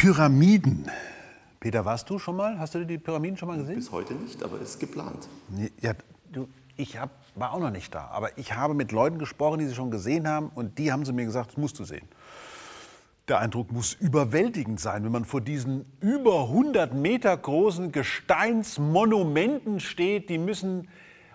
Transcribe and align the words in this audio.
Pyramiden. 0.00 0.90
Peter, 1.60 1.84
warst 1.84 2.08
du 2.08 2.18
schon 2.18 2.34
mal? 2.36 2.58
Hast 2.58 2.74
du 2.74 2.86
die 2.86 2.96
Pyramiden 2.96 3.36
schon 3.36 3.48
mal 3.48 3.58
gesehen? 3.58 3.74
Bis 3.74 3.92
heute 3.92 4.14
nicht, 4.14 4.42
aber 4.42 4.58
ist 4.58 4.80
geplant. 4.80 5.28
Ja, 5.82 5.92
du, 6.32 6.48
ich 6.78 6.96
hab, 6.98 7.10
war 7.34 7.52
auch 7.52 7.58
noch 7.60 7.70
nicht 7.70 7.94
da. 7.94 8.06
Aber 8.06 8.30
ich 8.38 8.54
habe 8.56 8.72
mit 8.72 8.92
Leuten 8.92 9.18
gesprochen, 9.18 9.58
die 9.58 9.66
sie 9.66 9.74
schon 9.74 9.90
gesehen 9.90 10.26
haben. 10.26 10.50
Und 10.54 10.78
die 10.78 10.90
haben 10.90 11.04
zu 11.04 11.12
mir 11.12 11.26
gesagt, 11.26 11.50
das 11.50 11.58
musst 11.58 11.78
du 11.78 11.84
sehen. 11.84 12.08
Der 13.28 13.40
Eindruck 13.40 13.70
muss 13.72 13.92
überwältigend 13.92 14.80
sein, 14.80 15.04
wenn 15.04 15.12
man 15.12 15.26
vor 15.26 15.42
diesen 15.42 15.84
über 16.00 16.44
100 16.44 16.94
Meter 16.94 17.36
großen 17.36 17.92
Gesteinsmonumenten 17.92 19.80
steht. 19.80 20.30
Die 20.30 20.38
müssen, 20.38 20.88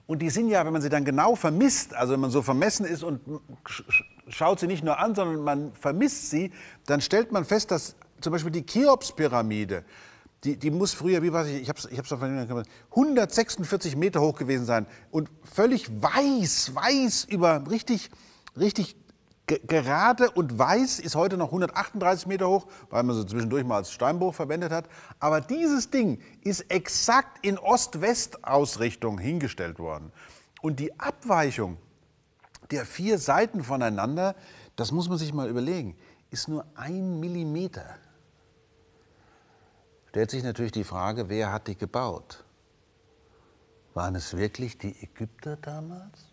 und 0.08 0.23
die 0.23 0.32
sind 0.32 0.50
ja, 0.50 0.66
wenn 0.66 0.73
man 0.73 0.82
sie 0.82 0.90
dann 0.90 1.05
genau 1.05 1.36
vermisst, 1.36 1.94
also 1.94 2.13
wenn 2.13 2.20
man 2.20 2.32
so 2.32 2.41
vermessen 2.41 2.88
ist 2.88 3.04
und 3.04 3.22
sch- 3.66 3.84
sch- 3.90 4.05
schaut 4.30 4.59
sie 4.59 4.66
nicht 4.66 4.84
nur 4.84 4.98
an, 4.98 5.13
sondern 5.13 5.44
man 5.44 5.72
vermisst 5.76 6.32
sie, 6.32 6.52
dann 6.88 7.00
stellt 7.00 7.32
man 7.32 7.45
fest, 7.45 7.70
dass 7.70 7.95
zum 8.22 8.32
Beispiel 8.34 8.52
die 8.52 8.66
Cheops-Pyramide, 8.66 9.84
die, 10.44 10.58
die 10.58 10.72
muss 10.72 10.94
früher, 10.94 11.22
wie 11.23 11.34
weiß 11.34 11.48
ich, 11.48 11.62
ich 11.64 11.70
habe 11.70 11.80
es 11.80 11.86
ich 11.86 11.98
hab's 11.98 12.12
auf 12.12 12.20
der 12.20 12.64
146 12.92 13.96
Meter 13.96 14.22
hoch 14.22 14.38
gewesen 14.38 14.66
sein 14.66 14.86
und 15.12 15.30
völlig 15.44 15.90
weiß, 16.02 16.76
weiß 16.76 17.26
über 17.26 17.64
richtig, 17.70 18.12
richtig 18.56 18.96
ge- 19.48 19.59
gerade 19.66 20.30
und 20.32 20.58
weiß 20.58 21.00
ist 21.00 21.16
heute 21.16 21.38
noch 21.38 21.48
138 21.48 22.28
Meter 22.28 22.48
hoch, 22.48 22.68
weil 22.90 23.04
man 23.04 23.16
sie 23.16 23.26
zwischendurch 23.26 23.64
mal 23.66 23.78
als 23.78 23.92
Steinbruch 23.92 24.36
verwendet 24.36 24.72
hat. 24.72 24.88
Aber 25.20 25.42
dieses 25.42 25.90
Ding 25.90 26.20
ist 26.44 26.70
exakt 26.70 27.44
in 27.45 27.58
Ost-West-Ausrichtung 27.58 29.17
hingestellt 29.17 29.80
worden. 29.80 30.11
Und 30.61 30.80
die 30.80 31.00
Abweichung 31.00 31.78
der 32.72 32.86
vier 32.86 33.17
Seiten 33.17 33.64
voneinander, 33.64 34.36
das 34.76 34.92
muss 34.92 35.09
man 35.09 35.17
sich 35.17 35.34
mal 35.34 35.50
überlegen, 35.50 35.95
ist 36.30 36.48
nur 36.48 36.66
ein 36.76 37.20
Millimeter. 37.20 37.86
Stellt 40.16 40.31
sich 40.31 40.44
natürlich 40.44 40.71
die 40.71 40.85
Frage, 40.85 41.27
wer 41.27 41.52
hat 41.52 41.67
die 41.67 41.75
gebaut? 41.75 42.45
Waren 43.94 44.16
es 44.16 44.38
wirklich 44.38 44.77
die 44.77 44.95
Ägypter 45.03 45.58
damals? 45.58 46.31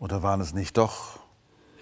Oder 0.00 0.22
waren 0.22 0.40
es 0.40 0.54
nicht 0.54 0.78
doch? 0.78 1.20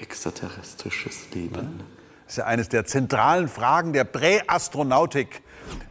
Extraterrestrisches 0.00 1.30
Leben. 1.32 1.84
Das 2.30 2.34
ist 2.34 2.42
ja 2.42 2.46
eines 2.46 2.68
der 2.68 2.84
zentralen 2.84 3.48
Fragen 3.48 3.92
der 3.92 4.04
Präastronautik. 4.04 5.42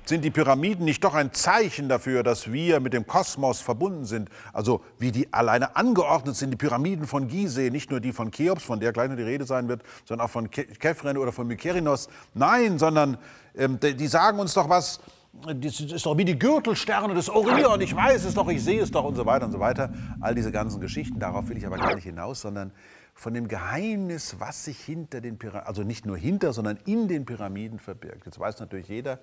Sind 0.05 0.23
die 0.23 0.31
Pyramiden 0.31 0.85
nicht 0.85 1.03
doch 1.03 1.13
ein 1.13 1.33
Zeichen 1.33 1.89
dafür, 1.89 2.23
dass 2.23 2.49
wir 2.49 2.79
mit 2.79 2.93
dem 2.93 3.05
Kosmos 3.05 3.59
verbunden 3.59 4.05
sind? 4.05 4.29
Also 4.53 4.79
wie 4.99 5.11
die 5.11 5.33
alleine 5.33 5.75
angeordnet 5.75 6.37
sind, 6.37 6.51
die 6.51 6.55
Pyramiden 6.55 7.07
von 7.07 7.27
Gizeh, 7.27 7.71
nicht 7.71 7.91
nur 7.91 7.99
die 7.99 8.13
von 8.13 8.31
Cheops, 8.31 8.63
von 8.63 8.79
der 8.79 8.93
gleich 8.93 9.09
noch 9.09 9.17
die 9.17 9.23
Rede 9.23 9.43
sein 9.43 9.67
wird, 9.67 9.83
sondern 10.05 10.27
auch 10.27 10.31
von 10.31 10.49
Ke- 10.49 10.63
Kephren 10.63 11.17
oder 11.17 11.33
von 11.33 11.45
Mykerinos. 11.45 12.07
Nein, 12.33 12.79
sondern 12.79 13.17
ähm, 13.57 13.77
die 13.77 14.07
sagen 14.07 14.39
uns 14.39 14.53
doch 14.53 14.69
was, 14.69 15.01
das 15.43 15.81
ist 15.81 16.05
doch 16.05 16.17
wie 16.17 16.23
die 16.23 16.39
Gürtelsterne 16.39 17.15
des 17.15 17.29
Orion, 17.29 17.81
ich 17.81 17.93
weiß 17.93 18.23
es 18.23 18.33
doch, 18.33 18.47
ich 18.47 18.63
sehe 18.63 18.81
es 18.81 18.91
doch 18.91 19.03
und 19.03 19.15
so 19.15 19.25
weiter 19.25 19.45
und 19.45 19.51
so 19.51 19.59
weiter. 19.59 19.91
All 20.21 20.35
diese 20.35 20.53
ganzen 20.53 20.79
Geschichten, 20.79 21.19
darauf 21.19 21.49
will 21.49 21.57
ich 21.57 21.67
aber 21.67 21.77
gar 21.77 21.95
nicht 21.95 22.05
hinaus, 22.05 22.39
sondern 22.39 22.71
von 23.19 23.33
dem 23.33 23.49
Geheimnis, 23.49 24.39
was 24.39 24.63
sich 24.63 24.79
hinter 24.79 25.19
den 25.19 25.37
Pyramiden, 25.37 25.67
also 25.67 25.83
nicht 25.83 26.05
nur 26.05 26.15
hinter, 26.15 26.53
sondern 26.53 26.77
in 26.85 27.09
den 27.09 27.25
Pyramiden 27.25 27.77
verbirgt. 27.77 28.25
Jetzt 28.25 28.39
weiß 28.39 28.61
natürlich 28.61 28.87
jeder, 28.87 29.19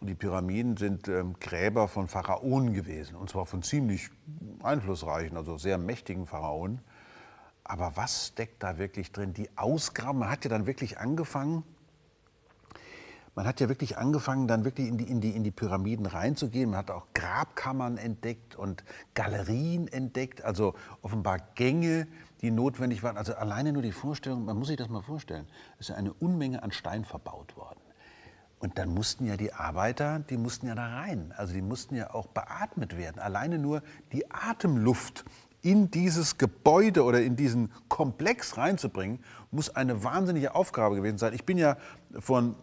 die 0.00 0.16
Pyramiden 0.16 0.76
sind 0.76 1.06
ähm, 1.06 1.36
Gräber 1.38 1.86
von 1.86 2.08
Pharaonen 2.08 2.74
gewesen, 2.74 3.14
und 3.14 3.30
zwar 3.30 3.46
von 3.46 3.62
ziemlich 3.62 4.10
einflussreichen, 4.64 5.36
also 5.36 5.58
sehr 5.58 5.78
mächtigen 5.78 6.26
Pharaonen. 6.26 6.80
Aber 7.62 7.92
was 7.94 8.26
steckt 8.28 8.64
da 8.64 8.78
wirklich 8.78 9.12
drin? 9.12 9.32
Die 9.32 9.48
Ausgrabung, 9.56 10.28
hat 10.28 10.42
ja 10.42 10.50
dann 10.50 10.66
wirklich 10.66 10.98
angefangen, 10.98 11.62
man 13.38 13.46
hat 13.46 13.60
ja 13.60 13.68
wirklich 13.68 13.96
angefangen, 13.96 14.48
dann 14.48 14.64
wirklich 14.64 14.88
in 14.88 14.98
die, 14.98 15.04
in 15.04 15.20
die, 15.20 15.30
in 15.30 15.44
die 15.44 15.52
Pyramiden 15.52 16.06
reinzugehen. 16.06 16.70
Man 16.70 16.78
hat 16.80 16.90
auch 16.90 17.06
Grabkammern 17.14 17.96
entdeckt 17.96 18.56
und 18.56 18.82
Galerien 19.14 19.86
entdeckt, 19.86 20.42
also 20.42 20.74
offenbar 21.02 21.38
Gänge, 21.54 22.08
die 22.40 22.50
notwendig 22.50 23.04
waren. 23.04 23.16
Also 23.16 23.34
alleine 23.34 23.72
nur 23.72 23.82
die 23.82 23.92
Vorstellung, 23.92 24.44
man 24.44 24.58
muss 24.58 24.66
sich 24.66 24.76
das 24.76 24.88
mal 24.88 25.02
vorstellen, 25.02 25.46
es 25.74 25.82
ist 25.82 25.90
ja 25.90 25.94
eine 25.94 26.12
Unmenge 26.14 26.64
an 26.64 26.72
Stein 26.72 27.04
verbaut 27.04 27.56
worden. 27.56 27.78
Und 28.58 28.76
dann 28.76 28.92
mussten 28.92 29.24
ja 29.24 29.36
die 29.36 29.52
Arbeiter, 29.52 30.18
die 30.18 30.36
mussten 30.36 30.66
ja 30.66 30.74
da 30.74 30.96
rein. 30.96 31.32
Also 31.36 31.54
die 31.54 31.62
mussten 31.62 31.94
ja 31.94 32.12
auch 32.12 32.26
beatmet 32.26 32.98
werden. 32.98 33.20
Alleine 33.20 33.60
nur 33.60 33.84
die 34.10 34.28
Atemluft 34.32 35.24
in 35.62 35.90
dieses 35.90 36.38
Gebäude 36.38 37.02
oder 37.02 37.20
in 37.20 37.36
diesen 37.36 37.70
Komplex 37.88 38.56
reinzubringen, 38.56 39.20
muss 39.50 39.70
eine 39.70 40.04
wahnsinnige 40.04 40.54
Aufgabe 40.54 40.96
gewesen 40.96 41.18
sein. 41.18 41.34
Ich 41.34 41.44
bin 41.44 41.58
ja 41.58 41.76
vor, 42.18 42.54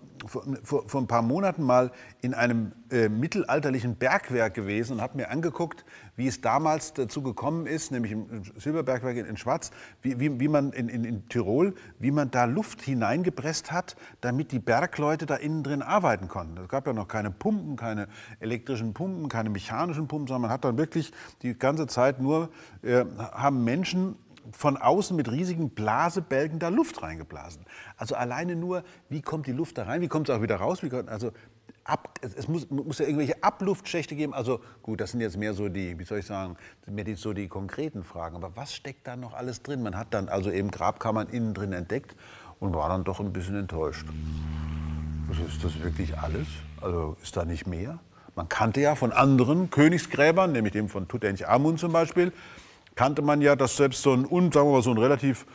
vor, 0.64 0.88
vor, 0.88 1.02
ein 1.02 1.08
paar 1.08 1.22
Monaten 1.22 1.64
mal 1.64 1.92
in 2.22 2.34
einem 2.34 2.72
äh, 2.90 3.10
mittelalterlichen 3.10 3.96
Bergwerk 3.96 4.54
gewesen 4.54 4.94
und 4.94 5.02
habe 5.02 5.18
mir 5.18 5.30
angeguckt, 5.30 5.86
wie 6.16 6.28
es 6.28 6.42
damals 6.42 6.94
dazu 6.94 7.22
gekommen 7.22 7.68
ist, 7.68 7.92
nämlich 7.92 8.14
im 8.14 8.44
Silberbergwerk 8.56 9.18
in, 9.18 9.26
in 9.26 9.38
Schwarz, 9.38 9.72
wie, 10.02 10.20
wie, 10.20 10.40
wie 10.40 10.48
man 10.48 10.72
in, 10.72 10.90
in, 10.90 11.04
in 11.04 11.28
Tirol, 11.30 11.76
wie 12.00 12.12
man 12.12 12.32
da 12.32 12.46
Luft 12.46 12.82
hineingepresst 12.82 13.72
hat, 13.72 13.96
damit 14.22 14.52
die 14.52 14.60
Bergleute 14.60 15.26
da 15.26 15.36
innen 15.36 15.64
drin 15.64 15.82
arbeiten 15.82 16.28
konnten. 16.28 16.58
Es 16.58 16.70
gab 16.70 16.88
ja 16.88 16.94
noch 16.94 17.08
keine 17.08 17.32
Pumpen, 17.32 17.76
keine 17.76 18.08
elektrischen 18.40 18.94
Pumpen, 18.94 19.30
keine 19.30 19.50
mechanischen 19.50 20.08
Pumpen, 20.08 20.28
sondern 20.28 20.44
man 20.44 20.52
hat 20.52 20.66
dann 20.66 20.78
wirklich 20.78 21.12
die 21.42 21.58
ganze 21.58 21.88
Zeit 21.88 22.20
nur, 22.20 22.50
äh, 22.82 23.06
haben 23.18 23.64
Menschen 23.64 24.16
von 24.52 24.78
außen 24.78 25.16
mit 25.16 25.32
riesigen 25.32 25.70
Blasebälgen 25.70 26.60
da 26.60 26.70
Luft 26.70 27.02
reingeblasen. 27.02 27.66
Also 27.98 28.16
alleine 28.16 28.56
nur, 28.56 28.84
wie 29.10 29.22
kommt 29.22 29.48
die 29.48 29.52
Luft 29.52 29.78
da 29.78 29.84
rein, 29.84 30.02
wie 30.02 30.08
kommt 30.08 30.30
es 30.30 30.36
auch 30.36 30.42
wieder 30.42 30.58
raus, 30.58 30.82
kommt, 30.82 31.10
also 31.10 31.32
ab, 31.84 32.20
es 32.22 32.48
muss, 32.48 32.70
muss 32.70 33.00
ja 33.00 33.06
irgendwelche 33.06 33.42
Abluftschächte 33.44 34.16
geben. 34.16 34.34
Also 34.34 34.60
gut, 34.82 35.00
das 35.00 35.12
sind 35.12 35.22
jetzt 35.22 35.38
mehr 35.38 35.54
so 35.54 35.70
die, 35.70 35.98
wie 35.98 36.04
soll 36.04 36.20
ich 36.20 36.26
sagen, 36.26 36.58
mehr 36.86 37.06
die, 37.06 37.16
so 37.16 37.34
die 37.34 37.48
konkreten 37.48 38.04
Fragen. 38.04 38.36
Aber 38.36 38.56
was 38.56 38.74
steckt 38.74 39.08
da 39.08 39.16
noch 39.16 39.34
alles 39.34 39.62
drin? 39.62 39.82
Man 39.82 39.96
hat 39.96 40.14
dann 40.14 40.28
also 40.28 40.52
eben 40.52 40.72
Grabkammern 40.72 41.30
innen 41.30 41.54
drin 41.54 41.74
entdeckt 41.74 42.16
und 42.60 42.74
war 42.74 42.90
dann 42.90 43.04
doch 43.04 43.20
ein 43.20 43.32
bisschen 43.32 43.56
enttäuscht. 43.56 44.08
Ist 45.48 45.64
das 45.64 45.80
wirklich 45.82 46.18
alles? 46.18 46.48
Also 46.82 47.18
ist 47.22 47.36
da 47.36 47.46
nicht 47.46 47.68
mehr? 47.68 48.00
Man 48.36 48.50
kannte 48.50 48.82
ja 48.82 48.96
von 48.96 49.12
anderen 49.12 49.70
Königsgräbern, 49.70 50.52
nämlich 50.52 50.74
dem 50.74 50.90
von 50.90 51.08
Tutanchamun 51.08 51.78
zum 51.78 51.94
Beispiel, 51.94 52.34
kannte 52.96 53.22
man 53.22 53.42
ja, 53.42 53.56
dass 53.56 53.78
selbst 53.78 54.02
so 54.02 54.14
ein, 54.14 54.24
sagen 54.24 54.68
wir 54.68 54.74
mal, 54.74 54.82
so 54.82 54.92
ein 54.92 54.98
relativ 54.98 55.46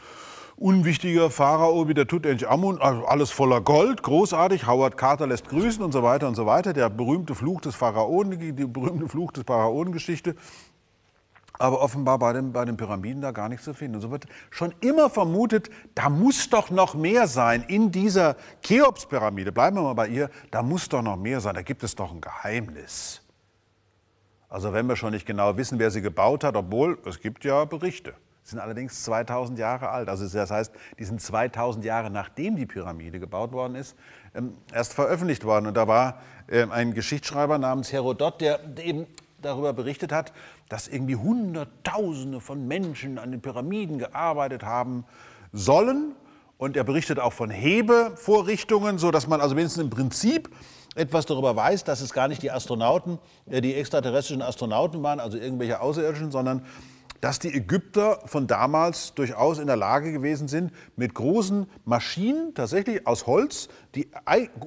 unwichtiger 0.57 1.31
Pharao 1.31 1.89
wie 1.89 1.95
der 1.95 2.07
Tutanchamun, 2.07 2.81
also 2.81 3.07
alles 3.07 3.31
voller 3.31 3.63
Gold, 3.63 4.03
großartig, 4.03 4.67
Howard 4.67 4.99
Carter 4.99 5.27
lässt 5.27 5.49
grüßen 5.49 5.83
und 5.83 5.93
so 5.93 6.03
weiter 6.03 6.29
und 6.29 6.35
so 6.35 6.45
weiter, 6.45 6.75
der 6.75 6.91
berühmte 6.91 7.35
Fluch 7.35 7.63
des 7.63 7.75
Pharaonen, 7.75 8.39
die, 8.39 8.53
die 8.53 8.67
berühmte 8.67 9.09
Fluch 9.09 9.33
des 9.33 9.45
Pharaonengeschichte, 9.47 10.37
aber 11.59 11.81
offenbar 11.81 12.19
bei 12.19 12.35
den, 12.35 12.53
bei 12.53 12.65
den 12.67 12.77
Pyramiden 12.77 13.23
da 13.23 13.33
gar 13.33 13.49
nichts 13.49 13.65
zu 13.65 13.73
finden. 13.73 13.97
Und 13.97 14.01
so 14.03 14.11
wird 14.11 14.27
schon 14.51 14.75
immer 14.81 15.09
vermutet, 15.09 15.71
da 15.95 16.11
muss 16.11 16.49
doch 16.51 16.71
noch 16.71 16.95
mehr 16.95 17.27
sein 17.27 17.65
in 17.69 17.91
dieser 17.91 18.37
Cheops-Pyramide. 18.63 19.53
Bleiben 19.53 19.77
wir 19.77 19.83
mal 19.83 19.95
bei 19.95 20.09
ihr, 20.09 20.31
da 20.51 20.63
muss 20.63 20.89
doch 20.89 21.03
noch 21.03 21.17
mehr 21.17 21.41
sein, 21.41 21.55
da 21.55 21.63
gibt 21.63 21.83
es 21.83 21.95
doch 21.95 22.13
ein 22.13 22.21
Geheimnis. 22.21 23.23
Also 24.51 24.73
wenn 24.73 24.87
wir 24.87 24.97
schon 24.97 25.13
nicht 25.13 25.27
genau 25.27 25.57
wissen, 25.57 25.79
wer 25.79 25.93
sie 25.93 26.03
gebaut 26.03 26.43
hat, 26.43 26.57
obwohl 26.57 26.99
es 27.07 27.21
gibt 27.21 27.45
ja 27.45 27.65
Berichte. 27.65 28.15
Sie 28.43 28.51
sind 28.51 28.59
allerdings 28.59 29.05
2000 29.05 29.59
Jahre 29.61 29.91
alt. 29.91 30.09
Also 30.09 30.27
das 30.27 30.51
heißt, 30.51 30.73
die 30.99 31.05
sind 31.05 31.23
2000 31.23 31.85
Jahre 31.85 32.11
nachdem 32.11 32.57
die 32.57 32.67
Pyramide 32.67 33.21
gebaut 33.21 33.53
worden 33.53 33.77
ist, 33.77 33.95
ähm, 34.35 34.55
erst 34.75 34.93
veröffentlicht 34.93 35.45
worden. 35.45 35.69
Und 35.69 35.77
da 35.77 35.87
war 35.87 36.21
ähm, 36.51 36.73
ein 36.73 36.95
Geschichtsschreiber 36.95 37.59
namens 37.59 37.93
Herodot, 37.93 38.41
der 38.41 38.59
eben 38.79 39.07
darüber 39.41 39.73
berichtet 39.73 40.11
hat, 40.11 40.33
dass 40.69 40.89
irgendwie 40.89 41.15
Hunderttausende 41.15 42.41
von 42.41 42.67
Menschen 42.67 43.19
an 43.19 43.31
den 43.31 43.41
Pyramiden 43.41 43.99
gearbeitet 43.99 44.65
haben 44.65 45.05
sollen. 45.53 46.17
Und 46.59 46.77
er 46.77 46.85
berichtet 46.85 47.21
auch 47.21 47.33
von 47.33 47.51
Hebevorrichtungen, 47.51 48.99
so 48.99 49.13
dass 49.13 49.29
man 49.29 49.41
also 49.41 49.57
wenigstens 49.57 49.83
im 49.85 49.91
Prinzip 49.91 50.51
etwas 50.95 51.27
darüber 51.27 51.55
weiß, 51.55 51.85
dass 51.85 52.01
es 52.01 52.13
gar 52.13 52.29
nicht 52.29 52.43
die 52.43 52.51
Astronauten, 52.51 53.19
äh, 53.49 53.61
die 53.61 53.75
extraterrestrischen 53.75 54.43
Astronauten 54.43 55.03
waren, 55.03 55.21
also 55.21 55.39
irgendwelche 55.39 55.81
Außerirdischen, 55.81 56.31
sondern 56.31 56.65
dass 57.21 57.39
die 57.39 57.55
Ägypter 57.55 58.21
von 58.25 58.47
damals 58.47 59.15
durchaus 59.15 59.59
in 59.59 59.67
der 59.67 59.77
Lage 59.77 60.13
gewesen 60.13 60.49
sind, 60.49 60.73
mit 60.97 61.15
großen 61.15 61.67
Maschinen, 61.85 62.55
tatsächlich 62.55 63.07
aus 63.07 63.27
Holz, 63.27 63.69
die 63.95 64.09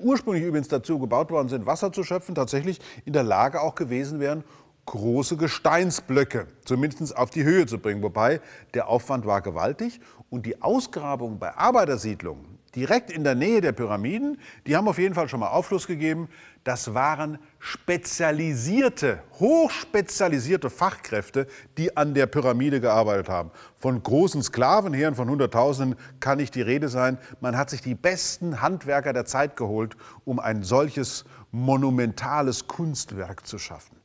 ursprünglich 0.01 0.43
übrigens 0.43 0.67
dazu 0.67 0.99
gebaut 0.99 1.31
worden 1.31 1.49
sind, 1.49 1.65
Wasser 1.65 1.91
zu 1.91 2.03
schöpfen, 2.03 2.35
tatsächlich 2.35 2.79
in 3.05 3.13
der 3.13 3.23
Lage 3.23 3.61
auch 3.61 3.75
gewesen 3.75 4.19
wären, 4.19 4.43
große 4.85 5.37
Gesteinsblöcke 5.37 6.47
zumindest 6.65 7.15
auf 7.15 7.29
die 7.29 7.43
Höhe 7.43 7.65
zu 7.65 7.79
bringen. 7.79 8.03
Wobei 8.03 8.41
der 8.73 8.87
Aufwand 8.87 9.25
war 9.25 9.41
gewaltig 9.41 9.99
und 10.29 10.45
die 10.45 10.61
Ausgrabungen 10.61 11.39
bei 11.39 11.55
Arbeitersiedlungen 11.55 12.52
direkt 12.75 13.11
in 13.11 13.23
der 13.23 13.35
Nähe 13.35 13.61
der 13.61 13.71
Pyramiden, 13.71 14.39
die 14.65 14.75
haben 14.75 14.87
auf 14.87 14.97
jeden 14.97 15.13
Fall 15.13 15.29
schon 15.29 15.39
mal 15.39 15.49
Aufschluss 15.49 15.87
gegeben. 15.87 16.29
Das 16.63 16.93
waren 16.93 17.39
spezialisierte, 17.59 19.21
hochspezialisierte 19.39 20.69
Fachkräfte, 20.69 21.47
die 21.77 21.95
an 21.97 22.13
der 22.13 22.25
Pyramide 22.25 22.79
gearbeitet 22.79 23.29
haben. 23.29 23.51
Von 23.77 24.01
großen 24.01 24.41
Sklavenheeren 24.41 25.15
von 25.15 25.29
Hunderttausenden 25.29 25.99
kann 26.19 26.37
nicht 26.37 26.55
die 26.55 26.61
Rede 26.61 26.89
sein. 26.89 27.17
Man 27.41 27.57
hat 27.57 27.69
sich 27.69 27.81
die 27.81 27.95
besten 27.95 28.61
Handwerker 28.61 29.13
der 29.13 29.25
Zeit 29.25 29.55
geholt, 29.57 29.97
um 30.25 30.39
ein 30.39 30.63
solches 30.63 31.25
monumentales 31.51 32.67
Kunstwerk 32.67 33.45
zu 33.45 33.59
schaffen. 33.59 34.02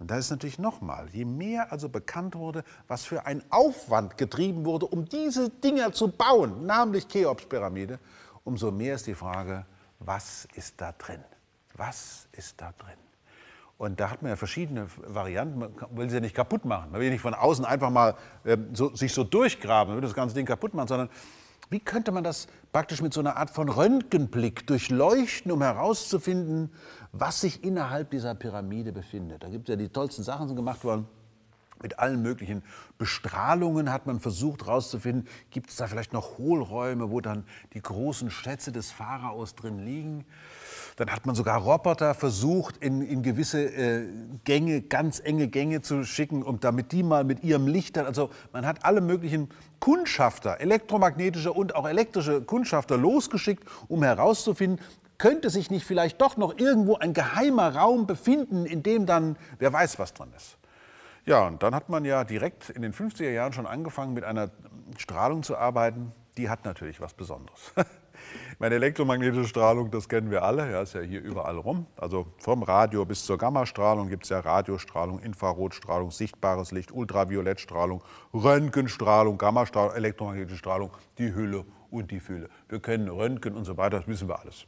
Und 0.00 0.10
da 0.10 0.16
ist 0.16 0.30
natürlich 0.30 0.58
nochmal, 0.58 1.08
je 1.12 1.26
mehr 1.26 1.70
also 1.70 1.90
bekannt 1.90 2.34
wurde, 2.34 2.64
was 2.88 3.04
für 3.04 3.26
ein 3.26 3.42
Aufwand 3.50 4.16
getrieben 4.16 4.64
wurde, 4.64 4.86
um 4.86 5.04
diese 5.04 5.50
Dinger 5.50 5.92
zu 5.92 6.08
bauen, 6.08 6.64
namentlich 6.64 7.06
Cheops-Pyramide, 7.06 7.98
umso 8.42 8.70
mehr 8.70 8.94
ist 8.94 9.06
die 9.06 9.14
Frage, 9.14 9.66
was 9.98 10.48
ist 10.54 10.80
da 10.80 10.92
drin? 10.92 11.22
Was 11.74 12.26
ist 12.32 12.58
da 12.62 12.72
drin? 12.78 12.96
Und 13.76 14.00
da 14.00 14.10
hat 14.10 14.22
man 14.22 14.30
ja 14.30 14.36
verschiedene 14.36 14.88
Varianten. 15.06 15.58
Man 15.58 15.72
will 15.92 16.08
sie 16.08 16.16
ja 16.16 16.20
nicht 16.20 16.34
kaputt 16.34 16.64
machen. 16.64 16.92
Man 16.92 17.00
will 17.00 17.10
nicht 17.10 17.20
von 17.20 17.34
außen 17.34 17.64
einfach 17.66 17.90
mal 17.90 18.14
äh, 18.44 18.56
so, 18.72 18.94
sich 18.94 19.12
so 19.12 19.22
durchgraben, 19.22 19.92
man 19.92 20.02
will 20.02 20.06
das 20.08 20.16
ganze 20.16 20.34
Ding 20.34 20.46
kaputt 20.46 20.72
machen, 20.72 20.88
sondern 20.88 21.10
wie 21.70 21.80
könnte 21.80 22.10
man 22.10 22.24
das 22.24 22.48
praktisch 22.72 23.00
mit 23.00 23.14
so 23.14 23.20
einer 23.20 23.36
Art 23.36 23.50
von 23.50 23.68
Röntgenblick 23.68 24.66
durchleuchten, 24.66 25.52
um 25.52 25.62
herauszufinden, 25.62 26.70
was 27.12 27.40
sich 27.40 27.62
innerhalb 27.62 28.10
dieser 28.10 28.34
Pyramide 28.34 28.92
befindet? 28.92 29.44
Da 29.44 29.48
gibt 29.48 29.68
es 29.68 29.72
ja 29.72 29.76
die 29.76 29.88
tollsten 29.88 30.24
Sachen 30.24 30.48
sind 30.48 30.56
gemacht 30.56 30.82
worden. 30.82 31.06
Mit 31.82 31.98
allen 31.98 32.20
möglichen 32.20 32.62
Bestrahlungen 32.98 33.90
hat 33.90 34.06
man 34.06 34.20
versucht 34.20 34.66
herauszufinden, 34.66 35.26
gibt 35.50 35.70
es 35.70 35.76
da 35.76 35.86
vielleicht 35.86 36.12
noch 36.12 36.36
Hohlräume, 36.36 37.10
wo 37.10 37.22
dann 37.22 37.44
die 37.72 37.80
großen 37.80 38.30
Schätze 38.30 38.70
des 38.70 38.90
Pharaos 38.90 39.54
drin 39.54 39.78
liegen. 39.78 40.26
Dann 41.00 41.12
hat 41.12 41.24
man 41.24 41.34
sogar 41.34 41.58
Roboter 41.62 42.12
versucht, 42.12 42.76
in, 42.76 43.00
in 43.00 43.22
gewisse 43.22 43.64
äh, 43.64 44.06
Gänge, 44.44 44.82
ganz 44.82 45.18
enge 45.18 45.48
Gänge 45.48 45.80
zu 45.80 46.04
schicken, 46.04 46.42
um 46.42 46.60
damit 46.60 46.92
die 46.92 47.02
mal 47.02 47.24
mit 47.24 47.42
ihrem 47.42 47.66
Licht 47.66 47.96
dann, 47.96 48.04
also 48.04 48.28
man 48.52 48.66
hat 48.66 48.84
alle 48.84 49.00
möglichen 49.00 49.48
Kundschafter, 49.78 50.60
elektromagnetische 50.60 51.54
und 51.54 51.74
auch 51.74 51.88
elektrische 51.88 52.42
Kundschafter 52.42 52.98
losgeschickt, 52.98 53.64
um 53.88 54.02
herauszufinden, 54.02 54.78
könnte 55.16 55.48
sich 55.48 55.70
nicht 55.70 55.86
vielleicht 55.86 56.20
doch 56.20 56.36
noch 56.36 56.58
irgendwo 56.58 56.96
ein 56.96 57.14
geheimer 57.14 57.74
Raum 57.74 58.06
befinden, 58.06 58.66
in 58.66 58.82
dem 58.82 59.06
dann, 59.06 59.38
wer 59.58 59.72
weiß, 59.72 59.98
was 59.98 60.12
drin 60.12 60.28
ist. 60.36 60.58
Ja, 61.24 61.46
und 61.46 61.62
dann 61.62 61.74
hat 61.74 61.88
man 61.88 62.04
ja 62.04 62.24
direkt 62.24 62.68
in 62.68 62.82
den 62.82 62.92
50er 62.92 63.30
Jahren 63.30 63.54
schon 63.54 63.66
angefangen, 63.66 64.12
mit 64.12 64.24
einer 64.24 64.50
Strahlung 64.98 65.44
zu 65.44 65.56
arbeiten. 65.56 66.12
Die 66.36 66.50
hat 66.50 66.66
natürlich 66.66 67.00
was 67.00 67.14
Besonderes. 67.14 67.72
Meine 68.58 68.74
elektromagnetische 68.74 69.46
Strahlung, 69.46 69.90
das 69.90 70.08
kennen 70.08 70.30
wir 70.30 70.42
alle, 70.42 70.70
ja, 70.70 70.82
ist 70.82 70.94
ja 70.94 71.00
hier 71.00 71.22
überall 71.22 71.56
rum. 71.56 71.86
Also 71.96 72.26
vom 72.38 72.62
Radio 72.62 73.04
bis 73.04 73.24
zur 73.24 73.38
Gammastrahlung 73.38 74.08
gibt 74.08 74.24
es 74.24 74.30
ja 74.30 74.40
Radiostrahlung, 74.40 75.20
Infrarotstrahlung, 75.20 76.10
sichtbares 76.10 76.70
Licht, 76.70 76.92
Ultraviolettstrahlung, 76.92 78.02
Röntgenstrahlung, 78.34 79.38
Gammastrahlung, 79.38 79.94
elektromagnetische 79.94 80.58
Strahlung, 80.58 80.90
die 81.18 81.34
Hülle 81.34 81.64
und 81.90 82.10
die 82.10 82.20
Fülle. 82.20 82.48
Wir 82.68 82.80
kennen 82.80 83.08
Röntgen 83.08 83.56
und 83.56 83.64
so 83.64 83.76
weiter, 83.76 83.98
das 83.98 84.08
wissen 84.08 84.28
wir 84.28 84.38
alles. 84.38 84.66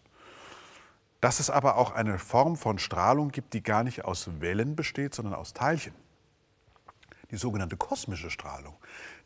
Dass 1.20 1.38
es 1.38 1.50
aber 1.50 1.76
auch 1.76 1.92
eine 1.92 2.18
Form 2.18 2.56
von 2.56 2.78
Strahlung 2.78 3.30
gibt, 3.30 3.54
die 3.54 3.62
gar 3.62 3.84
nicht 3.84 4.04
aus 4.04 4.28
Wellen 4.40 4.74
besteht, 4.74 5.14
sondern 5.14 5.34
aus 5.34 5.52
Teilchen. 5.52 5.94
Die 7.30 7.36
sogenannte 7.36 7.76
kosmische 7.76 8.30
Strahlung. 8.30 8.74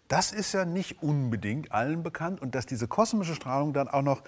Das 0.09 0.33
ist 0.33 0.53
ja 0.53 0.65
nicht 0.65 1.03
unbedingt 1.03 1.73
allen 1.73 2.03
bekannt 2.03 2.41
und 2.41 2.55
dass 2.55 2.67
diese 2.67 2.87
kosmische 2.87 3.35
Strahlung 3.35 3.73
dann 3.73 3.89
auch 3.89 4.03
noch 4.03 4.23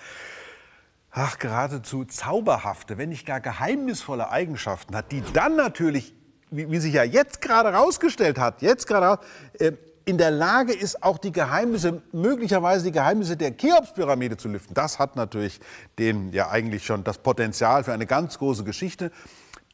ach, 1.11 1.39
geradezu 1.39 2.05
zauberhafte, 2.05 2.99
wenn 2.99 3.11
nicht 3.11 3.27
gar 3.27 3.41
geheimnisvolle 3.41 4.31
Eigenschaften 4.31 4.97
hat, 4.97 5.13
die 5.13 5.23
dann 5.33 5.57
natürlich, 5.57 6.15
wie, 6.51 6.71
wie 6.71 6.79
sich 6.79 6.95
ja 6.95 7.05
jetzt 7.05 7.41
gerade 7.41 7.73
herausgestellt 7.73 8.39
hat, 8.39 8.63
jetzt 8.63 8.87
gerade 8.87 9.23
äh, 9.59 9.73
in 10.05 10.17
der 10.17 10.31
Lage 10.31 10.73
ist, 10.73 11.03
auch 11.03 11.19
die 11.19 11.33
Geheimnisse, 11.33 12.03
möglicherweise 12.13 12.87
die 12.87 12.93
Geheimnisse 12.93 13.37
der 13.37 13.55
Cheops-Pyramide 13.55 14.39
zu 14.39 14.49
lüften. 14.49 14.73
Das 14.73 14.99
hat 14.99 15.17
natürlich 15.17 15.61
den, 15.99 16.33
ja 16.33 16.49
eigentlich 16.49 16.87
schon 16.87 17.05
das 17.05 17.19
Potenzial 17.19 17.85
für 17.85 17.93
eine 17.93 18.07
ganz 18.07 18.39
große 18.39 18.65
Geschichte, 18.65 19.13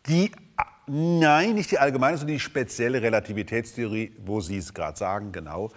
die 0.09 0.33
Nein, 0.87 1.55
nicht 1.55 1.71
die 1.71 1.79
allgemeine, 1.79 2.19
sondern 2.19 2.37
die 2.37 2.41
spezielle 2.41 3.01
Relativitätstheorie, 3.01 4.13
wo 4.25 4.41
Sie 4.41 4.59
es 4.59 4.75
gerade 4.75 4.99
sagen, 4.99 5.33
genau. 5.33 5.71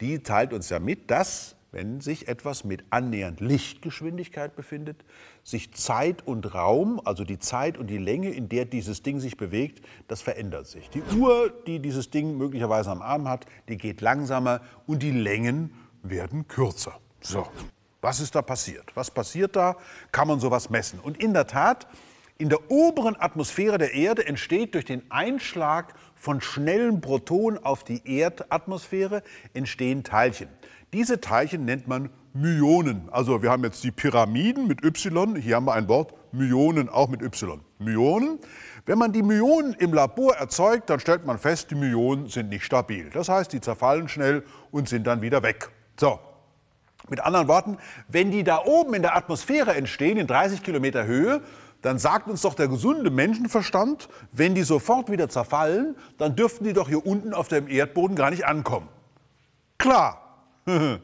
Die 0.00 0.22
teilt 0.22 0.52
uns 0.52 0.68
ja 0.68 0.78
mit, 0.78 1.10
dass, 1.10 1.56
wenn 1.72 2.00
sich 2.00 2.28
etwas 2.28 2.62
mit 2.62 2.84
annähernd 2.90 3.40
Lichtgeschwindigkeit 3.40 4.54
befindet, 4.54 5.04
sich 5.42 5.72
Zeit 5.74 6.26
und 6.26 6.54
Raum, 6.54 7.00
also 7.04 7.24
die 7.24 7.40
Zeit 7.40 7.76
und 7.76 7.88
die 7.88 7.98
Länge, 7.98 8.30
in 8.30 8.48
der 8.48 8.64
dieses 8.64 9.02
Ding 9.02 9.18
sich 9.18 9.36
bewegt, 9.36 9.84
das 10.06 10.22
verändert 10.22 10.68
sich. 10.68 10.90
Die 10.90 11.02
Uhr, 11.16 11.52
die 11.66 11.80
dieses 11.80 12.10
Ding 12.10 12.36
möglicherweise 12.36 12.90
am 12.90 13.02
Arm 13.02 13.28
hat, 13.28 13.46
die 13.68 13.76
geht 13.76 14.00
langsamer 14.00 14.60
und 14.86 15.02
die 15.02 15.10
Längen 15.10 15.72
werden 16.02 16.46
kürzer. 16.46 16.98
So, 17.20 17.46
was 18.00 18.20
ist 18.20 18.34
da 18.34 18.42
passiert? 18.42 18.94
Was 18.94 19.10
passiert 19.10 19.56
da? 19.56 19.76
Kann 20.10 20.28
man 20.28 20.40
sowas 20.40 20.70
messen? 20.70 21.00
Und 21.00 21.22
in 21.22 21.32
der 21.32 21.46
Tat, 21.46 21.86
in 22.42 22.48
der 22.48 22.72
oberen 22.72 23.14
Atmosphäre 23.16 23.78
der 23.78 23.94
Erde 23.94 24.26
entsteht 24.26 24.74
durch 24.74 24.84
den 24.84 25.08
Einschlag 25.12 25.94
von 26.16 26.40
schnellen 26.40 27.00
Protonen 27.00 27.64
auf 27.64 27.84
die 27.84 28.02
Erdatmosphäre 28.04 29.22
entstehen 29.54 30.02
Teilchen. 30.02 30.48
Diese 30.92 31.20
Teilchen 31.20 31.64
nennt 31.64 31.86
man 31.86 32.10
Myonen. 32.34 33.08
Also 33.12 33.44
wir 33.44 33.50
haben 33.52 33.62
jetzt 33.62 33.84
die 33.84 33.92
Pyramiden 33.92 34.66
mit 34.66 34.84
Y, 34.84 35.36
hier 35.36 35.54
haben 35.54 35.66
wir 35.66 35.74
ein 35.74 35.86
Wort, 35.86 36.14
Myonen 36.32 36.88
auch 36.88 37.08
mit 37.08 37.22
Y. 37.22 37.60
Myonen. 37.78 38.40
Wenn 38.86 38.98
man 38.98 39.12
die 39.12 39.22
Myonen 39.22 39.74
im 39.74 39.94
Labor 39.94 40.34
erzeugt, 40.34 40.90
dann 40.90 40.98
stellt 40.98 41.24
man 41.24 41.38
fest, 41.38 41.70
die 41.70 41.76
Myonen 41.76 42.26
sind 42.26 42.48
nicht 42.48 42.64
stabil. 42.64 43.08
Das 43.10 43.28
heißt, 43.28 43.52
die 43.52 43.60
zerfallen 43.60 44.08
schnell 44.08 44.42
und 44.72 44.88
sind 44.88 45.06
dann 45.06 45.22
wieder 45.22 45.44
weg. 45.44 45.70
So, 45.96 46.18
mit 47.08 47.20
anderen 47.20 47.46
Worten, 47.46 47.78
wenn 48.08 48.32
die 48.32 48.42
da 48.42 48.64
oben 48.64 48.94
in 48.94 49.02
der 49.02 49.16
Atmosphäre 49.16 49.74
entstehen, 49.74 50.16
in 50.18 50.26
30 50.26 50.64
Kilometer 50.64 51.06
Höhe, 51.06 51.40
dann 51.82 51.98
sagt 51.98 52.28
uns 52.28 52.42
doch 52.42 52.54
der 52.54 52.68
gesunde 52.68 53.10
Menschenverstand, 53.10 54.08
wenn 54.32 54.54
die 54.54 54.62
sofort 54.62 55.10
wieder 55.10 55.28
zerfallen, 55.28 55.96
dann 56.16 56.36
dürften 56.36 56.64
die 56.64 56.72
doch 56.72 56.88
hier 56.88 57.04
unten 57.04 57.34
auf 57.34 57.48
dem 57.48 57.68
Erdboden 57.68 58.16
gar 58.16 58.30
nicht 58.30 58.46
ankommen. 58.46 58.88
Klar. 59.78 60.46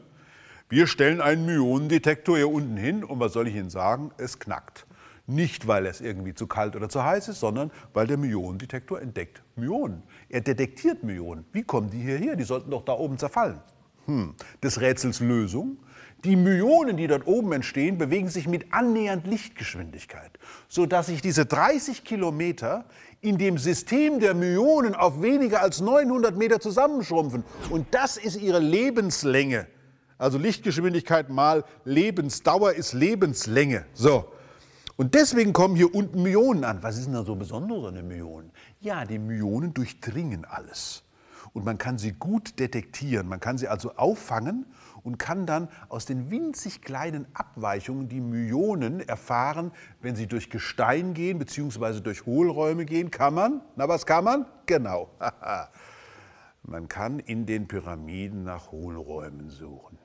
Wir 0.71 0.85
stellen 0.85 1.19
einen 1.19 1.45
Myonendetektor 1.45 2.37
hier 2.37 2.49
unten 2.49 2.77
hin 2.77 3.03
und 3.03 3.19
was 3.19 3.33
soll 3.33 3.47
ich 3.47 3.55
Ihnen 3.55 3.71
sagen? 3.71 4.11
Es 4.17 4.37
knackt. 4.39 4.85
Nicht, 5.25 5.67
weil 5.67 5.85
es 5.85 5.99
irgendwie 5.99 6.33
zu 6.33 6.47
kalt 6.47 6.75
oder 6.75 6.89
zu 6.89 7.03
heiß 7.03 7.27
ist, 7.27 7.39
sondern 7.39 7.71
weil 7.93 8.07
der 8.07 8.17
Myonendetektor 8.17 9.01
entdeckt 9.01 9.43
Myonen. 9.55 10.03
Er 10.29 10.41
detektiert 10.41 11.03
Myonen. 11.03 11.45
Wie 11.51 11.63
kommen 11.63 11.89
die 11.89 12.01
hierher? 12.01 12.35
Die 12.35 12.43
sollten 12.43 12.71
doch 12.71 12.85
da 12.85 12.93
oben 12.93 13.17
zerfallen. 13.17 13.59
Hm. 14.05 14.35
Des 14.63 14.79
Rätsels 14.79 15.19
Lösung 15.19 15.77
die 16.23 16.35
Myonen, 16.35 16.97
die 16.97 17.07
dort 17.07 17.27
oben 17.27 17.51
entstehen, 17.53 17.97
bewegen 17.97 18.29
sich 18.29 18.47
mit 18.47 18.73
annähernd 18.73 19.25
Lichtgeschwindigkeit, 19.25 20.31
sodass 20.67 21.07
sich 21.07 21.21
diese 21.21 21.45
30 21.45 22.03
Kilometer 22.03 22.85
in 23.21 23.37
dem 23.37 23.57
System 23.57 24.19
der 24.19 24.33
Myonen 24.33 24.95
auf 24.95 25.21
weniger 25.21 25.61
als 25.61 25.81
900 25.81 26.37
Meter 26.37 26.59
zusammenschrumpfen. 26.59 27.43
Und 27.69 27.87
das 27.91 28.17
ist 28.17 28.35
ihre 28.37 28.59
Lebenslänge. 28.59 29.67
Also 30.17 30.37
Lichtgeschwindigkeit 30.37 31.29
mal 31.29 31.63
Lebensdauer 31.85 32.73
ist 32.73 32.93
Lebenslänge. 32.93 33.85
So. 33.93 34.25
Und 34.97 35.15
deswegen 35.15 35.53
kommen 35.53 35.77
hier 35.77 35.95
unten 35.95 36.21
Myonen 36.23 36.65
an. 36.65 36.83
Was 36.83 36.97
ist 36.97 37.05
denn 37.05 37.13
da 37.13 37.23
so 37.23 37.35
besonders 37.35 37.85
an 37.85 37.95
den 37.95 38.07
Myonen? 38.07 38.51
Ja, 38.81 39.05
die 39.05 39.17
Myonen 39.17 39.73
durchdringen 39.73 40.43
alles. 40.43 41.03
Und 41.53 41.65
man 41.65 41.77
kann 41.77 41.97
sie 41.97 42.11
gut 42.11 42.59
detektieren. 42.59 43.27
Man 43.27 43.39
kann 43.39 43.57
sie 43.57 43.69
also 43.69 43.93
auffangen 43.95 44.65
und 45.03 45.17
kann 45.17 45.45
dann 45.45 45.69
aus 45.89 46.05
den 46.05 46.31
winzig 46.31 46.81
kleinen 46.81 47.27
Abweichungen 47.33 48.09
die 48.09 48.21
Myonen 48.21 48.99
erfahren, 49.01 49.71
wenn 50.01 50.15
sie 50.15 50.27
durch 50.27 50.49
Gestein 50.49 51.13
gehen 51.13 51.39
bzw. 51.39 52.01
durch 52.01 52.25
Hohlräume 52.25 52.85
gehen. 52.85 53.11
Kann 53.11 53.33
man? 53.33 53.61
Na, 53.75 53.87
was 53.87 54.05
kann 54.05 54.23
man? 54.23 54.45
Genau. 54.65 55.09
man 56.63 56.87
kann 56.87 57.19
in 57.19 57.45
den 57.45 57.67
Pyramiden 57.67 58.43
nach 58.43 58.71
Hohlräumen 58.71 59.49
suchen. 59.49 59.97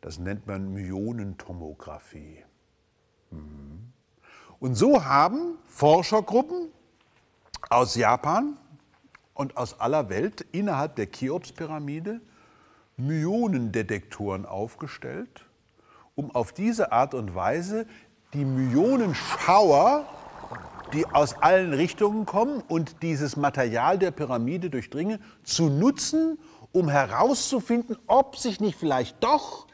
Das 0.00 0.18
nennt 0.18 0.46
man 0.46 0.72
Myonentomographie. 0.72 2.44
Mhm. 3.30 3.92
Und 4.60 4.74
so 4.74 5.04
haben 5.04 5.58
Forschergruppen 5.66 6.68
aus 7.70 7.96
Japan 7.96 8.56
und 9.34 9.56
aus 9.56 9.80
aller 9.80 10.08
Welt 10.08 10.42
innerhalb 10.52 10.96
der 10.96 11.10
Cheops-Pyramide 11.10 12.20
Myonendetektoren 12.96 14.46
aufgestellt, 14.46 15.46
um 16.14 16.34
auf 16.34 16.52
diese 16.52 16.92
Art 16.92 17.14
und 17.14 17.34
Weise 17.34 17.86
die 18.32 18.44
Myonenschauer, 18.44 20.06
die 20.92 21.06
aus 21.06 21.34
allen 21.34 21.72
Richtungen 21.72 22.26
kommen 22.26 22.62
und 22.68 23.02
dieses 23.02 23.36
Material 23.36 23.98
der 23.98 24.10
Pyramide 24.10 24.70
durchdringen, 24.70 25.18
zu 25.42 25.68
nutzen, 25.68 26.38
um 26.72 26.88
herauszufinden, 26.88 27.96
ob 28.06 28.36
sich 28.36 28.60
nicht 28.60 28.78
vielleicht 28.78 29.22
doch 29.22 29.66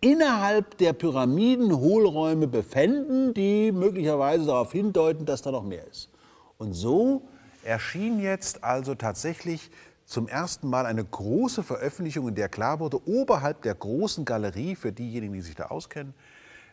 innerhalb 0.00 0.78
der 0.78 0.92
Pyramiden 0.92 1.76
Hohlräume 1.76 2.46
befänden, 2.46 3.34
die 3.34 3.72
möglicherweise 3.72 4.46
darauf 4.46 4.72
hindeuten, 4.72 5.26
dass 5.26 5.42
da 5.42 5.50
noch 5.50 5.62
mehr 5.64 5.86
ist. 5.86 6.10
Und 6.56 6.72
so 6.72 7.28
erschien 7.62 8.20
jetzt 8.20 8.64
also 8.64 8.94
tatsächlich 8.94 9.70
zum 10.10 10.26
ersten 10.26 10.68
Mal 10.68 10.86
eine 10.86 11.04
große 11.04 11.62
Veröffentlichung, 11.62 12.26
in 12.26 12.34
der 12.34 12.48
klar 12.48 12.80
wurde, 12.80 13.00
oberhalb 13.06 13.62
der 13.62 13.76
großen 13.76 14.24
Galerie, 14.24 14.74
für 14.74 14.92
diejenigen, 14.92 15.34
die 15.34 15.40
sich 15.40 15.54
da 15.54 15.66
auskennen, 15.66 16.14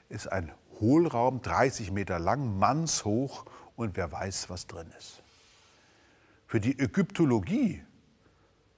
ist 0.09 0.25
ein 0.25 0.51
Hohlraum, 0.79 1.43
30 1.43 1.91
Meter 1.91 2.17
lang, 2.17 2.57
mannshoch 2.57 3.45
und 3.75 3.95
wer 3.95 4.11
weiß, 4.11 4.49
was 4.49 4.65
drin 4.65 4.91
ist. 4.97 5.21
Für 6.47 6.59
die 6.59 6.79
Ägyptologie 6.79 7.83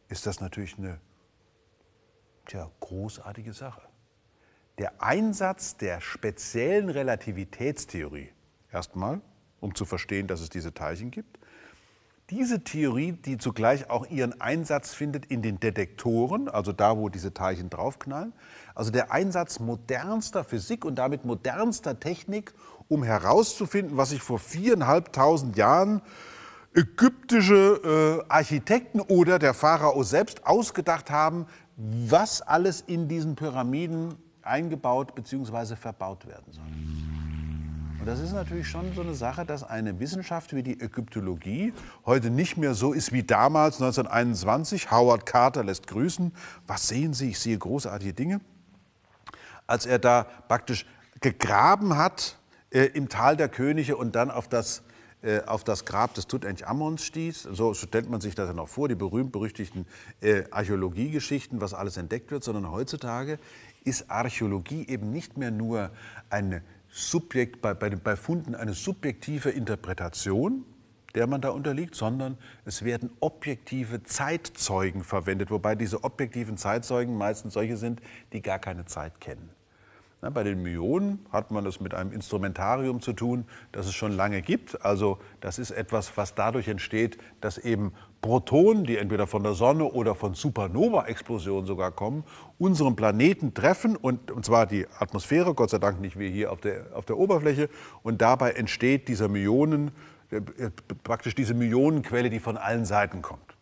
ist 0.10 0.25
das 0.25 0.42
natürlich 0.42 0.78
eine 0.78 1.00
tja, 2.46 2.70
großartige 2.82 3.54
Sache. 3.54 3.84
Der 4.78 5.01
Einsatz 5.01 5.78
der 5.78 6.01
speziellen 6.01 6.89
Relativitätstheorie, 6.89 8.34
erstmal, 8.74 9.22
um 9.62 9.74
zu 9.74 9.86
verstehen, 9.86 10.28
dass 10.28 10.42
es 10.42 10.50
diese 10.50 10.74
Teilchen 10.74 11.12
gibt, 11.12 11.39
diese 12.29 12.63
Theorie, 12.63 13.13
die 13.13 13.38
zugleich 13.38 13.89
auch 13.89 14.05
ihren 14.09 14.39
Einsatz 14.39 14.93
findet 14.93 15.25
in 15.25 15.41
den 15.41 15.59
Detektoren, 15.59 16.48
also 16.48 16.71
da, 16.71 16.98
wo 16.98 17.09
diese 17.09 17.33
Teilchen 17.33 17.69
draufknallen, 17.69 18.33
also 18.75 18.91
der 18.91 19.12
Einsatz 19.12 19.59
modernster 19.59 20.43
Physik 20.43 20.86
und 20.86 20.95
damit 20.95 21.25
modernster 21.25 22.00
Technik, 22.00 22.53
um 22.88 23.03
herauszufinden, 23.03 23.98
was 23.98 24.09
sich 24.09 24.21
vor 24.21 24.39
viereinhalbtausend 24.39 25.57
Jahren 25.57 26.01
ägyptische 26.75 28.21
äh, 28.27 28.31
Architekten 28.31 29.01
oder 29.01 29.39
der 29.39 29.53
Pharao 29.53 30.03
selbst 30.03 30.45
ausgedacht 30.45 31.09
haben, 31.09 31.48
was 31.77 32.41
alles 32.41 32.81
in 32.81 33.07
diesen 33.07 33.36
Pyramiden 33.36 34.15
eingebaut 34.41 35.15
bzw. 35.15 35.75
verbaut 35.75 36.27
werden 36.27 36.51
soll. 36.51 36.63
Das 38.10 38.22
ist 38.22 38.34
natürlich 38.34 38.68
schon 38.68 38.92
so 38.96 39.01
eine 39.01 39.13
Sache, 39.13 39.46
dass 39.46 39.62
eine 39.62 40.00
Wissenschaft 40.00 40.56
wie 40.56 40.63
die 40.63 40.82
Ägyptologie 40.82 41.74
heute 42.08 42.32
nicht 42.32 42.58
mehr 42.58 42.74
so 42.74 42.92
ist 42.92 43.12
wie 43.12 43.22
damals 43.22 43.75
1921. 43.75 44.89
Howard 44.89 45.28
Carter 45.28 45.63
lässt 45.63 45.86
grüßen. 45.86 46.34
Was 46.66 46.88
sehen 46.88 47.13
Sie? 47.13 47.30
Ich 47.30 47.39
sehe 47.39 47.56
großartige 47.56 48.13
Dinge. 48.13 48.42
Als 49.68 49.86
er 49.86 50.00
da 50.00 50.25
praktisch 50.48 50.88
gegraben 51.22 51.98
hat 51.98 52.39
äh, 52.72 52.86
im 52.86 53.10
Tal 53.10 53.38
der 53.38 53.48
Könige 53.48 53.96
und 53.96 54.16
dann 54.16 54.32
auf 54.32 54.48
das, 54.48 54.82
äh, 55.22 55.42
auf 55.42 55.63
das 55.63 55.86
Grab 55.86 56.16
des 56.16 56.25
Tutanchamuns 56.25 57.04
stieß. 57.04 57.44
So 57.51 57.75
stellt 57.75 58.10
man 58.10 58.22
sich 58.22 58.34
das 58.34 58.48
ja 58.48 58.56
noch 58.56 58.70
vor, 58.70 58.88
die 58.88 58.96
berühmt-berüchtigten 58.96 59.86
äh, 60.22 60.46
Archäologiegeschichten, 60.50 61.62
was 61.62 61.75
alles 61.75 61.96
entdeckt 61.96 62.32
wird, 62.32 62.44
sondern 62.44 62.72
heutzutage 62.72 63.38
ist 63.84 64.10
Archäologie 64.10 64.88
eben 64.88 65.12
nicht 65.12 65.38
mehr 65.38 65.51
nur 65.51 65.92
eine 66.32 66.63
Subjekt, 66.91 67.62
bei, 67.62 67.74
bei, 67.74 67.89
bei 67.89 68.15
Funden 68.15 68.55
eine 68.55 68.74
subjektive 68.74 69.50
Interpretation, 69.50 70.65
der 71.15 71.27
man 71.27 71.41
da 71.41 71.50
unterliegt, 71.50 71.96
sondern 71.96 72.38
es 72.65 72.84
werden 72.84 73.12
objektive 73.19 74.03
Zeitzeugen 74.03 75.03
verwendet, 75.03 75.51
wobei 75.51 75.75
diese 75.75 76.03
objektiven 76.03 76.58
Zeitzeugen 76.58 77.17
meistens 77.17 77.53
solche 77.53 77.77
sind, 77.77 78.01
die 78.34 78.41
gar 78.41 78.60
keine 78.60 78.86
Zeit 78.86 79.19
kennen. 79.19 79.50
Na, 80.22 80.29
bei 80.29 80.43
den 80.43 80.62
Myonen 80.62 81.25
hat 81.31 81.50
man 81.51 81.65
es 81.65 81.79
mit 81.79 81.93
einem 81.93 82.12
Instrumentarium 82.12 83.01
zu 83.01 83.13
tun, 83.13 83.46
das 83.72 83.86
es 83.88 83.93
schon 83.93 84.12
lange 84.12 84.41
gibt. 84.41 84.84
Also 84.84 85.17
das 85.39 85.60
ist 85.60 85.72
etwas, 85.72 86.17
was 86.17 86.36
dadurch 86.36 86.67
entsteht, 86.67 87.17
dass 87.39 87.58
eben 87.58 87.93
Protonen, 88.21 88.83
die 88.83 88.97
entweder 88.97 89.27
von 89.27 89.43
der 89.43 89.53
Sonne 89.53 89.85
oder 89.85 90.13
von 90.13 90.33
Supernova-Explosionen 90.33 91.65
sogar 91.65 91.91
kommen, 91.91 92.23
unseren 92.57 92.95
Planeten 92.95 93.53
treffen 93.53 93.95
und, 93.95 94.31
und 94.31 94.43
zwar 94.43 94.65
die 94.65 94.88
Atmosphäre, 94.99 95.53
Gott 95.53 95.69
sei 95.69 95.77
Dank 95.77 96.01
nicht 96.01 96.19
wie 96.19 96.29
hier 96.29 96.51
auf 96.51 96.59
der, 96.59 96.88
auf 96.93 97.05
der 97.05 97.17
Oberfläche. 97.17 97.69
Und 98.03 98.21
dabei 98.21 98.51
entsteht 98.51 99.07
dieser 99.07 99.29
Myonen, 99.29 99.91
äh, 100.31 100.41
praktisch 101.03 101.33
diese 101.33 101.53
Myonenquelle, 101.53 102.29
die 102.29 102.39
von 102.39 102.57
allen 102.57 102.85
Seiten 102.85 103.21
kommt 103.21 103.55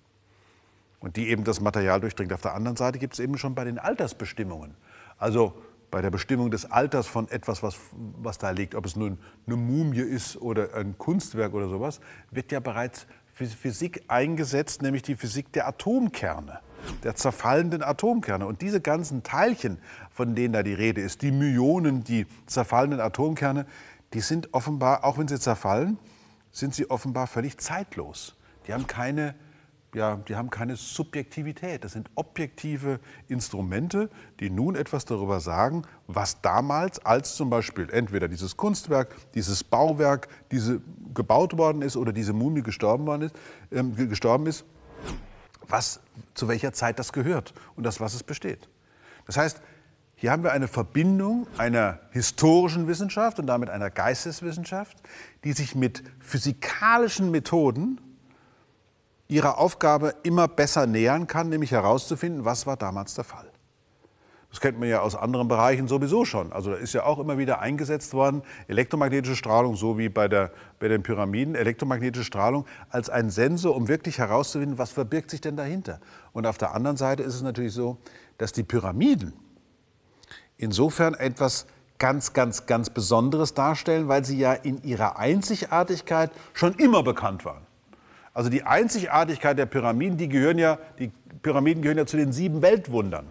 und 0.99 1.15
die 1.15 1.29
eben 1.29 1.43
das 1.43 1.61
Material 1.61 1.99
durchdringt. 1.99 2.33
Auf 2.33 2.41
der 2.41 2.55
anderen 2.55 2.77
Seite 2.77 2.97
gibt 2.99 3.13
es 3.13 3.19
eben 3.19 3.37
schon 3.37 3.53
bei 3.53 3.63
den 3.63 3.77
Altersbestimmungen. 3.77 4.73
Also 5.19 5.53
bei 5.91 6.01
der 6.01 6.09
Bestimmung 6.09 6.51
des 6.51 6.69
Alters 6.69 7.07
von 7.07 7.29
etwas, 7.29 7.63
was, 7.63 7.77
was 7.93 8.37
da 8.37 8.49
liegt, 8.49 8.75
ob 8.75 8.85
es 8.85 8.95
nun 8.95 9.19
eine 9.45 9.55
Mumie 9.55 9.99
ist 9.99 10.35
oder 10.37 10.73
ein 10.73 10.97
Kunstwerk 10.97 11.53
oder 11.53 11.69
sowas, 11.69 12.01
wird 12.31 12.51
ja 12.51 12.59
bereits 12.59 13.07
Physik 13.46 14.03
eingesetzt, 14.08 14.82
nämlich 14.82 15.03
die 15.03 15.15
Physik 15.15 15.51
der 15.53 15.67
Atomkerne, 15.67 16.60
der 17.03 17.15
zerfallenden 17.15 17.84
Atomkerne. 17.84 18.48
Und 18.48 18.62
diese 18.62 18.82
ganzen 18.82 19.24
Teilchen, 19.24 19.77
von 20.12 20.34
denen 20.36 20.53
da 20.53 20.63
die 20.63 20.74
Rede 20.74 21.01
ist, 21.01 21.22
die 21.22 21.32
Myonen, 21.32 22.03
die 22.03 22.25
zerfallenden 22.48 23.00
Atomkerne, 23.00 23.65
die 24.13 24.22
sind 24.22 24.53
offenbar, 24.53 25.03
auch 25.03 25.17
wenn 25.17 25.27
sie 25.27 25.39
zerfallen, 25.39 26.00
sind 26.51 26.74
sie 26.74 26.89
offenbar 26.89 27.27
völlig 27.27 27.58
zeitlos. 27.60 28.36
Die 28.67 28.74
haben 28.74 28.88
keine 28.88 29.36
ja, 29.96 30.17
die 30.27 30.36
haben 30.36 30.50
keine 30.50 30.75
Subjektivität. 30.75 31.84
Das 31.84 31.94
sind 31.94 32.10
objektive 32.15 33.00
Instrumente, 33.27 34.10
die 34.39 34.50
nun 34.50 34.75
etwas 34.75 35.06
darüber 35.06 35.39
sagen, 35.39 35.84
was 36.08 36.41
damals, 36.41 37.03
als 37.06 37.36
zum 37.36 37.50
Beispiel 37.50 37.89
entweder 37.89 38.27
dieses 38.27 38.58
Kunstwerk, 38.58 39.15
dieses 39.34 39.63
Bauwerk, 39.63 40.27
diese 40.51 40.82
gebaut 41.13 41.58
worden 41.58 41.82
ist 41.82 41.96
oder 41.96 42.12
diese 42.12 42.34
Mumie 42.34 42.63
gestorben, 42.63 43.08
worden 43.08 43.24
ist, 43.24 43.36
äh, 43.72 44.06
gestorben 44.06 44.46
ist, 44.48 44.65
was, 45.67 46.01
zu 46.34 46.48
welcher 46.48 46.74
Zeit 46.74 47.00
das 47.00 47.13
gehört 47.13 47.53
und 47.75 47.86
das, 47.86 48.00
was 48.00 48.13
es 48.13 48.24
besteht. 48.24 48.70
Das 49.25 49.38
heißt, 49.38 49.62
hier 50.15 50.32
haben 50.32 50.44
wir 50.44 50.51
eine 50.51 50.67
Verbindung 50.67 51.48
einer 51.58 52.00
historischen 52.12 52.88
Wissenschaft 52.88 53.39
und 53.39 53.48
damit 53.48 53.70
einer 53.70 53.91
Geisteswissenschaft, 53.91 54.98
die 55.44 55.53
sich 55.53 55.75
mit 55.75 56.03
physikalischen 56.20 57.29
Methoden 57.29 58.01
ihrer 59.27 59.57
Aufgabe 59.57 60.15
immer 60.24 60.48
besser 60.48 60.88
nähern 60.88 61.27
kann, 61.27 61.50
nämlich 61.50 61.72
herauszufinden, 61.72 62.46
was 62.46 62.65
war 62.65 62.77
damals 62.77 63.13
der 63.13 63.24
Fall. 63.24 63.51
Das 64.50 64.62
kennt 64.62 64.79
man 64.79 64.88
ja 64.88 65.01
aus 65.01 65.15
anderen 65.15 65.50
Bereichen 65.50 65.88
sowieso 65.88 66.24
schon. 66.24 66.53
Also 66.53 66.72
da 66.72 66.77
ist 66.77 66.93
ja 66.93 67.03
auch 67.03 67.19
immer 67.19 67.38
wieder 67.38 67.60
eingesetzt 67.60 68.13
worden, 68.13 68.41
elektromagnetische 68.67 69.36
Strahlung, 69.36 69.75
so 69.75 69.98
wie 69.98 70.07
bei, 70.07 70.27
der, 70.27 70.51
bei 70.79 70.88
den 70.88 71.03
Pyramiden, 71.03 71.53
elektromagnetische 71.53 72.24
Strahlung 72.24 72.65
als 72.89 73.10
ein 73.10 73.29
Sensor, 73.29 73.75
um 73.75 73.88
wirklich 73.88 74.17
herauszufinden, 74.17 74.77
was 74.77 74.91
verbirgt 74.91 75.31
sich 75.31 75.41
denn 75.41 75.57
dahinter. 75.57 76.00
Und 76.31 76.48
auf 76.48 76.57
der 76.57 76.74
anderen 76.74 76.98
Seite 76.98 77.24
ist 77.24 77.36
es 77.36 77.41
natürlich 77.41 77.74
so, 77.74 77.98
dass 78.38 78.53
die 78.53 78.63
Pyramiden 78.63 79.34
insofern 80.57 81.13
etwas 81.13 81.67
ganz, 82.00 82.31
ganz, 82.34 82.65
ganz 82.65 82.89
Besonderes 82.89 83.53
darstellen, 83.53 84.07
weil 84.07 84.24
sie 84.24 84.39
ja 84.39 84.53
in 84.53 84.81
ihrer 84.84 85.19
Einzigartigkeit 85.19 86.31
schon 86.53 86.74
immer 86.75 87.03
bekannt 87.03 87.43
waren. 87.43 87.66
Also 88.38 88.51
die 88.51 88.62
Einzigartigkeit 88.62 89.58
der 89.58 89.65
Pyramiden, 89.65 90.15
die 90.15 90.29
gehören 90.29 90.60
ja, 90.60 90.77
die 91.00 91.12
Pyramiden 91.41 91.82
gehören 91.82 91.98
ja 91.98 92.06
zu 92.06 92.17
den 92.17 92.32
sieben 92.32 92.62
Weltwundern. 92.62 93.25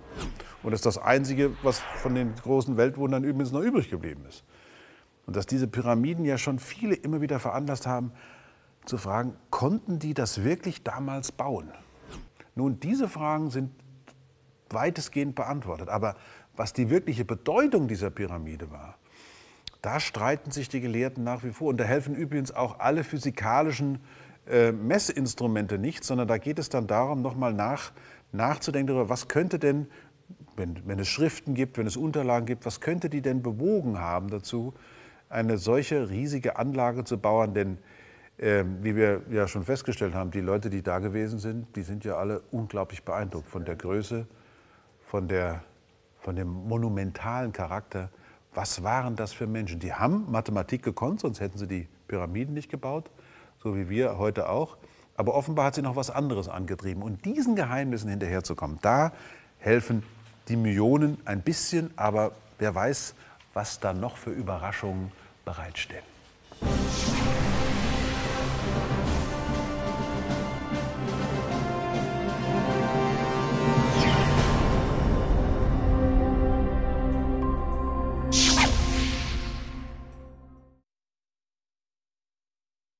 Und 0.64 0.72
das 0.72 0.80
ist 0.80 0.86
das 0.86 0.98
Einzige, 0.98 1.52
was 1.62 1.78
von 1.78 2.16
den 2.16 2.34
großen 2.34 2.76
Weltwundern 2.76 3.22
übrigens 3.22 3.52
noch 3.52 3.60
übrig 3.60 3.88
geblieben 3.88 4.24
ist. 4.28 4.42
Und 5.24 5.36
dass 5.36 5.46
diese 5.46 5.68
Pyramiden 5.68 6.24
ja 6.24 6.38
schon 6.38 6.58
viele 6.58 6.96
immer 6.96 7.20
wieder 7.20 7.38
veranlasst 7.38 7.86
haben, 7.86 8.10
zu 8.84 8.98
fragen, 8.98 9.36
konnten 9.50 10.00
die 10.00 10.12
das 10.12 10.42
wirklich 10.42 10.82
damals 10.82 11.30
bauen? 11.30 11.70
Nun, 12.56 12.80
diese 12.80 13.08
Fragen 13.08 13.50
sind 13.50 13.70
weitestgehend 14.70 15.36
beantwortet. 15.36 15.88
Aber 15.88 16.16
was 16.56 16.72
die 16.72 16.90
wirkliche 16.90 17.24
Bedeutung 17.24 17.86
dieser 17.86 18.10
Pyramide 18.10 18.72
war, 18.72 18.98
da 19.82 20.00
streiten 20.00 20.50
sich 20.50 20.68
die 20.68 20.80
Gelehrten 20.80 21.22
nach 21.22 21.44
wie 21.44 21.52
vor. 21.52 21.68
Und 21.68 21.76
da 21.76 21.84
helfen 21.84 22.16
übrigens 22.16 22.50
auch 22.50 22.80
alle 22.80 23.04
physikalischen 23.04 23.94
äh, 23.94 24.25
Messinstrumente 24.72 25.78
nicht, 25.78 26.04
sondern 26.04 26.28
da 26.28 26.38
geht 26.38 26.58
es 26.58 26.68
dann 26.68 26.86
darum, 26.86 27.20
nochmal 27.20 27.52
nach, 27.52 27.92
nachzudenken 28.32 28.94
darüber, 28.94 29.08
was 29.08 29.28
könnte 29.28 29.58
denn, 29.58 29.88
wenn, 30.56 30.80
wenn 30.86 30.98
es 30.98 31.08
Schriften 31.08 31.54
gibt, 31.54 31.78
wenn 31.78 31.86
es 31.86 31.96
Unterlagen 31.96 32.46
gibt, 32.46 32.64
was 32.64 32.80
könnte 32.80 33.10
die 33.10 33.22
denn 33.22 33.42
bewogen 33.42 33.98
haben 33.98 34.30
dazu, 34.30 34.72
eine 35.28 35.58
solche 35.58 36.10
riesige 36.10 36.56
Anlage 36.56 37.02
zu 37.04 37.18
bauen? 37.18 37.54
Denn 37.54 37.78
äh, 38.38 38.64
wie 38.82 38.94
wir 38.94 39.22
ja 39.30 39.48
schon 39.48 39.64
festgestellt 39.64 40.14
haben, 40.14 40.30
die 40.30 40.40
Leute, 40.40 40.70
die 40.70 40.82
da 40.82 41.00
gewesen 41.00 41.40
sind, 41.40 41.74
die 41.74 41.82
sind 41.82 42.04
ja 42.04 42.16
alle 42.16 42.42
unglaublich 42.52 43.02
beeindruckt 43.02 43.48
von 43.48 43.64
der 43.64 43.74
Größe, 43.74 44.26
von, 45.02 45.26
der, 45.26 45.64
von 46.20 46.36
dem 46.36 46.48
monumentalen 46.48 47.52
Charakter. 47.52 48.10
Was 48.54 48.84
waren 48.84 49.16
das 49.16 49.32
für 49.32 49.48
Menschen? 49.48 49.80
Die 49.80 49.92
haben 49.92 50.30
Mathematik 50.30 50.84
gekonnt, 50.84 51.20
sonst 51.20 51.40
hätten 51.40 51.58
sie 51.58 51.66
die 51.66 51.88
Pyramiden 52.06 52.54
nicht 52.54 52.70
gebaut 52.70 53.10
so 53.66 53.74
wie 53.74 53.88
wir 53.90 54.16
heute 54.16 54.48
auch. 54.48 54.76
Aber 55.16 55.34
offenbar 55.34 55.66
hat 55.66 55.74
sie 55.74 55.82
noch 55.82 55.96
was 55.96 56.08
anderes 56.08 56.48
angetrieben. 56.48 57.02
Und 57.02 57.24
diesen 57.24 57.56
Geheimnissen 57.56 58.08
hinterherzukommen, 58.08 58.78
da 58.80 59.10
helfen 59.58 60.04
die 60.46 60.54
Millionen 60.54 61.18
ein 61.24 61.42
bisschen, 61.42 61.90
aber 61.96 62.30
wer 62.58 62.76
weiß, 62.76 63.14
was 63.54 63.80
da 63.80 63.92
noch 63.92 64.18
für 64.18 64.30
Überraschungen 64.30 65.10
bereitstehen. 65.44 66.04